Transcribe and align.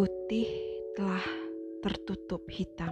Putih 0.00 0.48
telah 0.96 1.28
tertutup 1.84 2.48
hitam. 2.48 2.88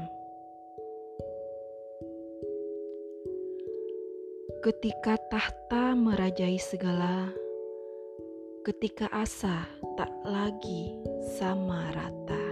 Ketika 4.61 5.16
tahta 5.32 5.96
merajai 5.96 6.61
segala, 6.61 7.32
ketika 8.61 9.08
asa 9.08 9.64
tak 9.96 10.12
lagi 10.21 11.00
sama 11.40 11.89
rata, 11.96 12.44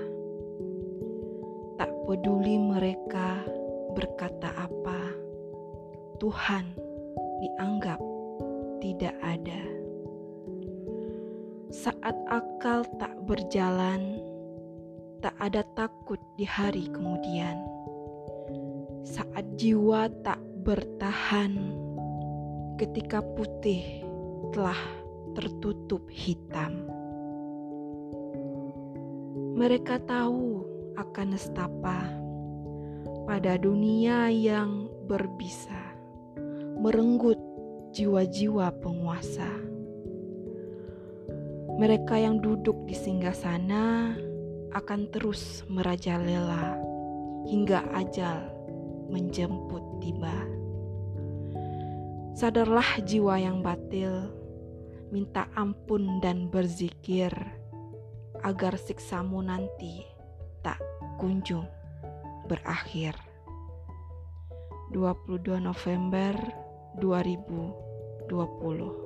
tak 1.76 1.92
peduli 2.08 2.56
mereka 2.56 3.44
berkata 3.92 4.56
apa, 4.56 5.12
Tuhan 6.16 6.64
dianggap 7.44 8.00
tidak 8.80 9.20
ada. 9.20 9.60
Saat 11.68 12.16
akal 12.32 12.88
tak 12.96 13.12
berjalan, 13.28 14.25
tak 15.24 15.34
ada 15.40 15.64
takut 15.76 16.20
di 16.36 16.44
hari 16.44 16.88
kemudian. 16.92 17.56
Saat 19.06 19.56
jiwa 19.56 20.10
tak 20.26 20.42
bertahan, 20.66 21.54
ketika 22.76 23.22
putih 23.22 24.02
telah 24.52 24.78
tertutup 25.32 26.04
hitam. 26.12 26.84
Mereka 29.56 30.04
tahu 30.04 30.64
akan 31.00 31.26
nestapa 31.32 32.12
pada 33.24 33.56
dunia 33.56 34.28
yang 34.28 34.92
berbisa, 35.08 35.96
merenggut 36.76 37.40
jiwa-jiwa 37.96 38.68
penguasa. 38.84 39.48
Mereka 41.76 42.16
yang 42.16 42.40
duduk 42.40 42.76
di 42.88 42.96
singgah 42.96 43.36
sana 43.36 44.16
akan 44.76 45.08
terus 45.08 45.64
merajalela 45.72 46.76
hingga 47.48 47.80
ajal 47.96 48.44
menjemput 49.08 49.80
tiba. 50.04 50.36
Sadarlah 52.36 53.00
jiwa 53.00 53.40
yang 53.40 53.64
batil, 53.64 54.28
minta 55.08 55.48
ampun 55.56 56.20
dan 56.20 56.52
berzikir 56.52 57.32
agar 58.44 58.76
siksamu 58.76 59.40
nanti 59.40 60.04
tak 60.60 60.76
kunjung 61.16 61.64
berakhir. 62.44 63.16
22 64.92 65.56
November 65.56 66.36
2020 67.00 69.05